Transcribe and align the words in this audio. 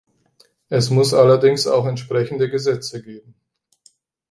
Es 0.69 0.89
muss 0.89 1.13
allerdings 1.13 1.67
auch 1.67 1.85
entsprechende 1.85 2.49
Gesetze 2.49 3.03
geben. 3.03 3.35